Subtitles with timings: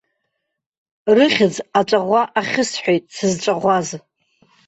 [1.15, 3.87] Рыхьӡ аҵәаӷәа ахьысҳәеит сызҵәаӷәаз.